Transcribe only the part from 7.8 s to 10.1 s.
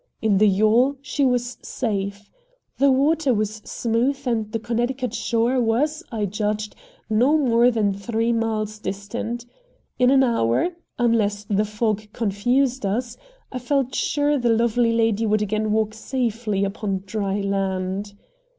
three miles distant. In